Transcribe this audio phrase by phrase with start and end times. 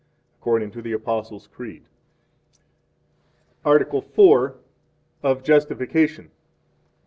[0.39, 1.83] according to the Apostles' Creed.
[3.63, 4.53] Article IV.
[5.21, 6.31] Of Justification.